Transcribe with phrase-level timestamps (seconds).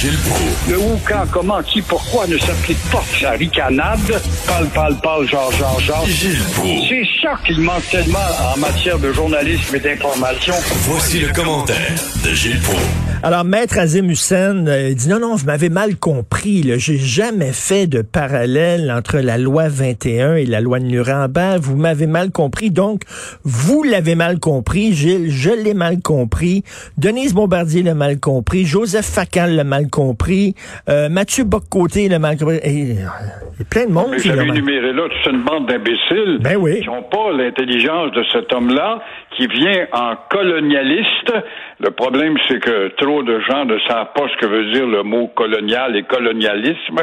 [0.00, 0.70] Gilles Proulx.
[0.70, 3.04] Le où, quand, comment, qui, pourquoi ne s'applique pas?
[3.20, 4.22] Sa ricanade.
[4.46, 6.06] Parle, parle, parle, genre, genre, genre.
[6.06, 6.88] Gilles Proulx.
[6.88, 8.18] C'est ça qu'il manque tellement
[8.54, 10.54] en matière de journalisme et d'information.
[10.88, 11.94] Voici le commentaire
[12.24, 13.09] de Gilles Proulx.
[13.22, 16.64] Alors, Maître Azim Hussein euh, dit non, non, vous m'avez mal compris.
[16.78, 21.60] J'ai jamais fait de parallèle entre la loi 21 et la loi de Nuremberg.
[21.60, 22.70] Vous m'avez mal compris.
[22.70, 23.02] Donc,
[23.44, 24.94] vous l'avez mal compris.
[24.94, 26.62] Gilles, je l'ai mal compris.
[26.96, 28.64] Denise Bombardier l'a mal compris.
[28.64, 30.54] Joseph Facal l'a mal compris.
[30.88, 32.56] Euh, Mathieu Boccoté l'a mal compris.
[32.62, 33.04] Et, euh,
[33.52, 35.66] il y a plein de monde Mais qui l'a mal énuméré là toute une bande
[35.68, 36.80] d'imbéciles Ben oui.
[36.80, 39.02] qui n'ont pas l'intelligence de cet homme-là,
[39.36, 41.34] qui vient en colonialiste.
[41.80, 45.02] Le problème, c'est que trop de gens ne savent pas ce que veut dire le
[45.02, 47.00] mot colonial et colonialisme.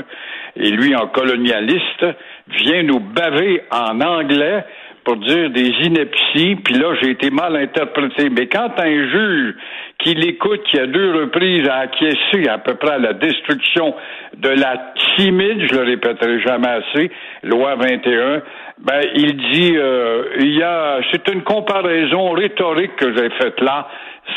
[0.56, 2.06] Et lui, en colonialiste,
[2.48, 4.64] vient nous baver en anglais
[5.04, 8.30] pour dire des inepties, puis là, j'ai été mal interprété.
[8.30, 9.56] Mais quand un juge
[10.00, 13.96] qui l'écoute, qui a deux reprises à acquiescer à peu près à la destruction
[14.36, 17.12] de la timide, je le répéterai jamais assez,
[17.44, 18.42] loi 21,
[18.80, 23.88] ben, il dit, euh, il y a, c'est une comparaison rhétorique que j'ai faite là.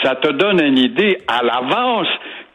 [0.03, 2.09] Ça te donne une idée à l'avance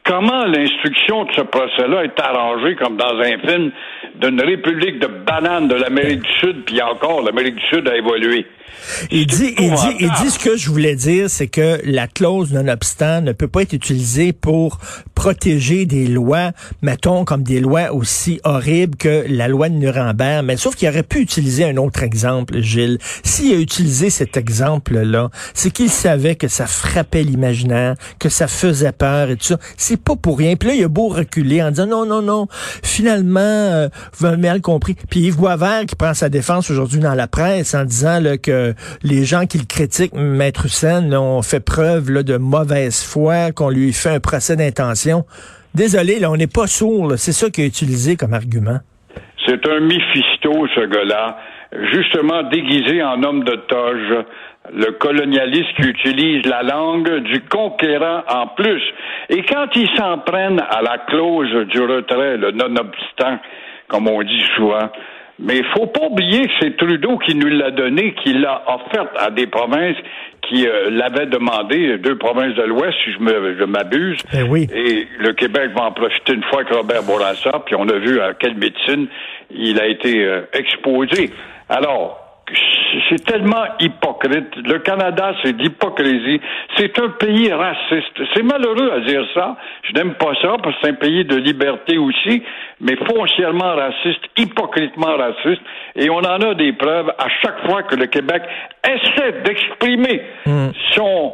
[0.06, 3.72] comment l'instruction de ce procès-là est arrangée comme dans un film
[4.22, 8.46] d'une république de bananes de l'Amérique du Sud, puis encore, l'Amérique du Sud a évolué.
[9.10, 12.54] Il dit, il dit, il dit ce que je voulais dire, c'est que la clause
[12.54, 14.78] non-obstant ne peut pas être utilisée pour
[15.26, 16.52] protéger des lois,
[16.84, 20.46] mettons, comme des lois aussi horribles que la loi de Nuremberg.
[20.46, 23.00] Mais sauf qu'il aurait pu utiliser un autre exemple, Gilles.
[23.24, 28.92] S'il a utilisé cet exemple-là, c'est qu'il savait que ça frappait l'imaginaire, que ça faisait
[28.92, 29.58] peur et tout ça.
[29.78, 30.58] C'est pas pour rien.
[30.58, 32.48] Puis là, il a beau reculer en disant non, non, non,
[32.84, 34.96] finalement, euh, vous m'avez mal compris.
[35.10, 39.26] Puis Yves Boisvert qui prend sa défense aujourd'hui dans la presse en disant que les
[39.26, 44.12] gens qui le critiquent, Maître Hussein, ont fait preuve de mauvaise foi, qu'on lui fait
[44.12, 45.15] un procès d'intention.
[45.74, 47.14] Désolé, là, on n'est pas sourd.
[47.18, 48.80] C'est ça qu'il a utilisé comme argument.
[49.46, 51.38] C'est un Méphisto, ce gars-là,
[51.92, 54.26] justement déguisé en homme de toge.
[54.74, 58.82] Le colonialiste qui utilise la langue du conquérant en plus.
[59.30, 63.38] Et quand ils s'en prennent à la clause du retrait, le non-obstant,
[63.88, 64.90] comme on dit souvent,
[65.38, 69.08] mais il faut pas oublier que c'est Trudeau qui nous l'a donné, qui l'a offert
[69.18, 69.98] à des provinces
[70.48, 74.20] qui euh, l'avaient demandé, deux provinces de l'Ouest, si je me- je m'abuse.
[74.34, 74.68] Eh oui.
[74.74, 78.20] Et le Québec va en profiter une fois que Robert Bourassa, puis on a vu
[78.22, 79.08] à quelle médecine
[79.52, 81.32] il a été euh, exposé.
[81.70, 82.25] Alors,
[83.10, 84.56] c'est tellement hypocrite.
[84.56, 86.40] Le Canada, c'est d'hypocrisie.
[86.78, 88.20] C'est un pays raciste.
[88.34, 89.56] C'est malheureux à dire ça.
[89.84, 92.44] Je n'aime pas ça parce que c'est un pays de liberté aussi,
[92.80, 95.62] mais foncièrement raciste, hypocritement raciste.
[95.96, 98.44] Et on en a des preuves à chaque fois que le Québec
[98.84, 100.22] essaie d'exprimer
[100.94, 101.34] son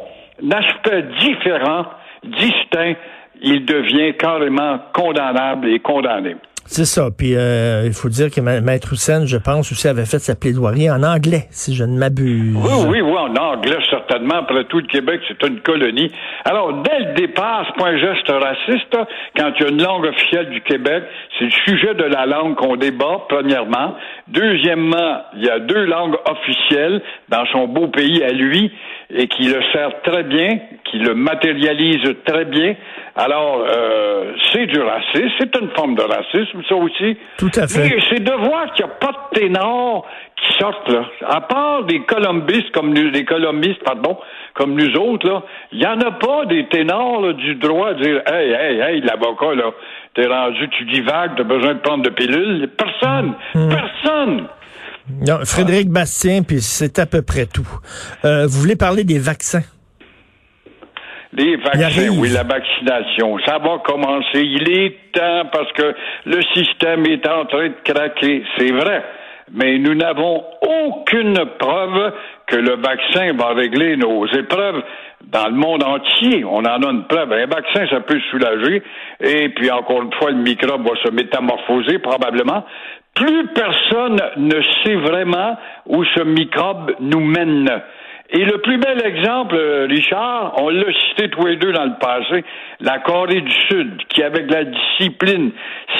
[0.50, 1.86] aspect différent,
[2.24, 2.94] distinct,
[3.40, 6.36] il devient carrément condamnable et condamné.
[6.64, 7.08] C'est ça.
[7.16, 10.34] Puis euh, il faut dire que Ma- Maître Hussein, je pense aussi, avait fait sa
[10.34, 12.56] plaidoirie en anglais, si je ne m'abuse.
[12.56, 14.36] Oui, oui, oui, en anglais, certainement.
[14.36, 16.10] Après tout, le Québec, c'est une colonie.
[16.44, 18.94] Alors, dès le départ, c'est pas un geste raciste.
[18.94, 19.06] hein.
[19.36, 21.04] Quand il y a une langue officielle du Québec,
[21.38, 23.94] c'est le sujet de la langue qu'on débat, premièrement.
[24.28, 28.72] Deuxièmement, il y a deux langues officielles dans son beau pays à lui
[29.14, 30.58] et qui le sert très bien,
[30.92, 32.76] qui le matérialise très bien.
[33.16, 37.16] Alors, euh, c'est du racisme, c'est une forme de racisme, ça aussi.
[37.38, 37.88] Tout à fait.
[37.88, 41.06] Mais c'est de voir qu'il n'y a pas de ténors qui sortent, là.
[41.26, 44.18] À part des colombistes comme nous, des colombistes, pardon,
[44.54, 45.42] comme nous autres, là,
[45.72, 49.00] il n'y en a pas des ténors là, du droit à dire Hey, hey, hey,
[49.00, 49.70] l'avocat, là,
[50.14, 52.68] t'es rendu, tu divagues, t'as besoin de prendre de pilules.
[52.76, 53.34] Personne!
[53.54, 53.68] Hmm.
[53.70, 54.46] Personne!
[55.26, 57.68] Non, Frédéric Bastien, puis c'est à peu près tout.
[58.24, 59.62] Euh, vous voulez parler des vaccins?
[61.34, 64.42] Les vaccins, oui, la vaccination, ça va commencer.
[64.42, 65.94] Il est temps parce que
[66.26, 69.02] le système est en train de craquer, c'est vrai.
[69.54, 72.12] Mais nous n'avons aucune preuve
[72.46, 74.82] que le vaccin va régler nos épreuves
[75.26, 76.44] dans le monde entier.
[76.44, 77.32] On en a une preuve.
[77.32, 78.82] Un vaccin, ça peut soulager.
[79.20, 82.64] Et puis, encore une fois, le microbe va se métamorphoser probablement.
[83.14, 85.56] Plus personne ne sait vraiment
[85.86, 87.82] où ce microbe nous mène.
[88.34, 91.98] Et le plus bel exemple, euh, Richard, on l'a cité tous les deux dans le
[92.00, 92.42] passé,
[92.80, 95.50] la Corée du Sud, qui avec la discipline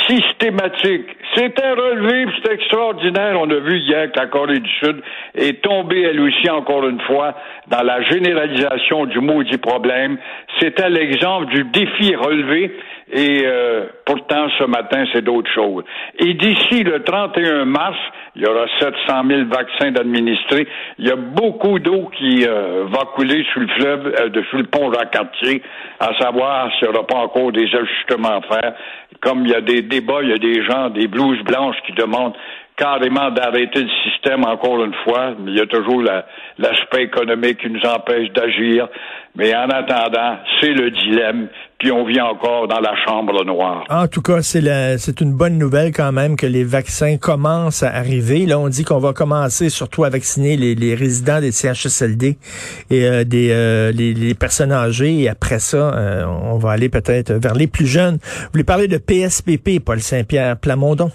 [0.09, 3.37] systématique, c'était relevé, puis c'était extraordinaire.
[3.39, 5.03] On a vu hier que la Corée du Sud
[5.35, 7.35] est tombée elle aussi encore une fois
[7.69, 10.17] dans la généralisation du maudit problème.
[10.59, 12.73] C'était l'exemple du défi relevé
[13.15, 15.85] Et euh, pourtant, ce matin, c'est d'autres choses.
[16.19, 17.99] Et d'ici le 31 mars,
[18.35, 20.67] il y aura 700 000 vaccins d'administrer.
[20.99, 24.65] Il y a beaucoup d'eau qui euh, va couler sur le fleuve, euh, sur le
[24.65, 25.63] pont Jacques-Cartier,
[26.01, 28.73] à savoir s'il n'y aura pas encore des ajustements à faire.
[29.21, 31.93] Comme il y a des débats, il y a des gens, des blouses blanches qui
[31.93, 32.35] demandent
[32.83, 35.35] carrément d'arrêter le système encore une fois.
[35.47, 36.03] Il y a toujours
[36.59, 38.89] l'aspect économique qui nous empêche d'agir.
[39.37, 41.49] Mais en attendant, c'est le dilemme.
[41.79, 43.85] Puis on vit encore dans la chambre noire.
[43.89, 44.63] En tout cas, c'est
[44.99, 48.47] c'est une bonne nouvelle quand même que les vaccins commencent à arriver.
[48.47, 52.37] Là, on dit qu'on va commencer surtout à vacciner les, les résidents des CHSLD
[52.91, 55.23] et euh, des euh, les, les, personnes âgées.
[55.23, 58.19] Et après ça, euh, on va aller peut-être vers les plus jeunes.
[58.23, 61.11] Vous voulez parler de PSPP, Paul Saint-Pierre Plamondon?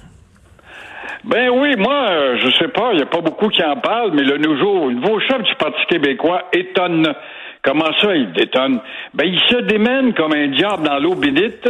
[1.23, 4.11] Ben oui, moi, euh, je sais pas, il n'y a pas beaucoup qui en parlent,
[4.13, 7.13] mais le nouveau, nouveau chef du Parti québécois étonne.
[7.63, 8.79] Comment ça, il détonne?
[9.13, 11.69] Ben, il se démène comme un diable dans l'eau bénite.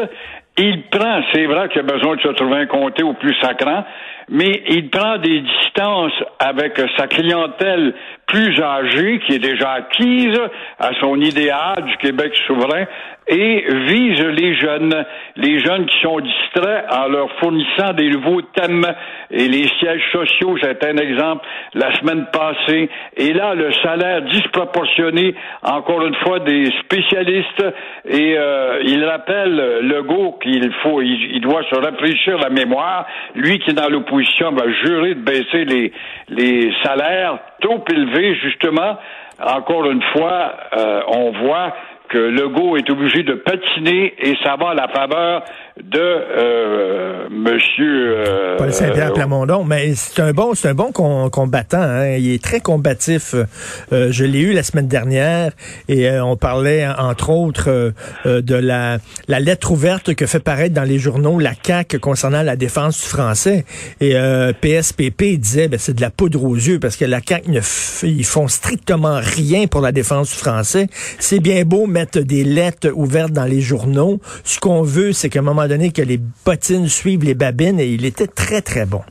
[0.58, 3.86] Il prend, c'est vrai qu'il a besoin de se trouver un comté au plus sacrant,
[4.30, 7.94] mais il prend des distances avec sa clientèle
[8.28, 10.40] plus âgée, qui est déjà acquise
[10.80, 12.86] à son idéal du Québec souverain,
[13.28, 18.86] et vise les jeunes, les jeunes qui sont distraits en leur fournissant des nouveaux thèmes.
[19.32, 22.90] Et les sièges sociaux, c'est un exemple la semaine passée.
[23.18, 27.66] Et là, le salaire disproportionné, encore une fois, des spécialistes.
[28.06, 33.08] Et euh, il rappelle Legault qu'il faut, il, doit se rafraîchir la mémoire.
[33.36, 35.92] Lui qui est dans l'opposition va jurer de baisser les,
[36.30, 38.98] les salaires trop élevés, justement.
[39.40, 41.74] Encore une fois, euh, on voit
[42.10, 45.44] que Legault est obligé de patiner et ça va à la faveur
[45.84, 51.82] de euh, Monsieur euh, Paul Saint-Pierre Plamondon, mais c'est un bon, c'est un bon combattant.
[51.82, 52.16] Hein.
[52.16, 53.36] Il est très combatif.
[53.92, 55.52] Euh, je l'ai eu la semaine dernière
[55.88, 57.94] et on parlait entre autres
[58.26, 58.98] de la,
[59.28, 63.08] la lettre ouverte que fait paraître dans les journaux la CAC concernant la défense du
[63.08, 63.66] français.
[64.02, 64.16] Et
[64.62, 67.60] PSPP disait ben, c'est de la poudre aux yeux parce que la CAC ne
[68.04, 70.88] ils font strictement rien pour la défense du français.
[71.20, 74.20] C'est bien beau mettre des lettres ouvertes dans les journaux.
[74.44, 77.88] Ce qu'on veut, c'est qu'à un moment donné que les bottines suivent les babines et
[77.88, 79.02] il était très, très bon.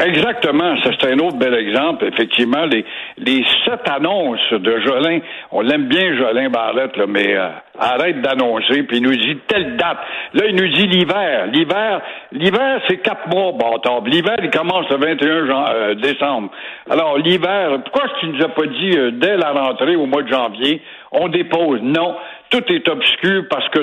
[0.00, 2.04] Exactement, c'est un autre bel exemple.
[2.04, 2.84] Effectivement, les,
[3.16, 5.18] les sept annonces de Jolin,
[5.50, 9.98] on l'aime bien Jolin Barrette, mais euh, arrête d'annoncer, puis il nous dit telle date.
[10.34, 11.48] Là, il nous dit l'hiver.
[11.52, 12.00] L'hiver,
[12.30, 14.02] l'hiver, c'est quatre mois, bâtard.
[14.04, 16.50] L'hiver, il commence le 21 euh, décembre.
[16.88, 20.22] Alors, l'hiver, pourquoi est-ce qu'il nous a pas dit euh, dès la rentrée au mois
[20.22, 21.80] de janvier, on dépose?
[21.82, 22.14] Non,
[22.50, 23.80] tout est obscur parce que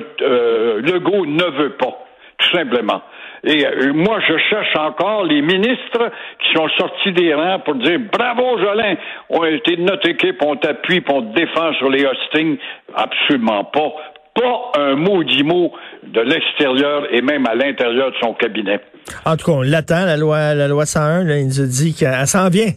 [0.82, 1.98] Legault ne veut pas,
[2.38, 3.02] tout simplement.
[3.46, 8.00] Et euh, moi, je cherche encore les ministres qui sont sortis des rangs pour dire
[8.12, 8.96] bravo, Jolin,
[9.30, 12.58] on a été de notre équipe, on t'appuie, on te défend sur les hostings.
[12.96, 13.94] Absolument pas.
[14.34, 15.72] Pas un maudit mot
[16.04, 18.80] de l'extérieur et même à l'intérieur de son cabinet.
[19.26, 21.94] En tout cas, on l'attend, la loi, la loi 101, là, il nous a dit
[21.94, 22.72] qu'elle s'en vient.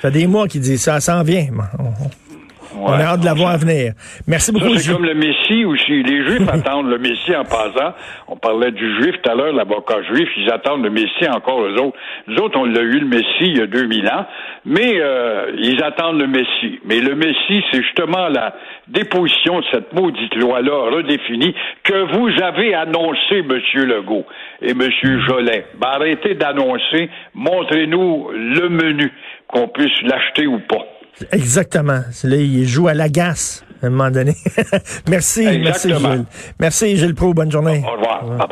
[0.00, 1.46] Ça fait des mois qu'il dit ça, elle s'en vient.
[2.86, 3.92] A hâte de la voir venir.
[4.26, 4.74] Merci beaucoup.
[4.76, 6.02] C'est comme le Messie aussi.
[6.02, 7.94] Les Juifs attendent le Messie en passant.
[8.28, 10.28] On parlait du Juif tout à l'heure, l'avocat juif.
[10.36, 11.96] Ils attendent le Messie encore eux autres.
[12.26, 14.26] Nous autres, on l'a eu le Messie il y a 2000 ans.
[14.64, 16.80] Mais euh, ils attendent le Messie.
[16.84, 18.54] Mais le Messie, c'est justement la
[18.88, 24.24] déposition de cette maudite loi-là redéfinie que vous avez annoncé, Monsieur Legault
[24.62, 25.66] et Monsieur Jolet.
[25.80, 27.08] Ben, arrêtez d'annoncer.
[27.34, 29.12] Montrez-nous le menu,
[29.46, 30.84] qu'on puisse l'acheter ou pas.
[31.32, 32.02] Exactement.
[32.24, 34.36] Là, il joue à la gasse à un moment donné.
[35.08, 36.24] merci, merci Gilles.
[36.58, 37.84] Merci Gilles Pro, bonne journée.
[37.86, 38.24] Au revoir.
[38.24, 38.48] Bye bye.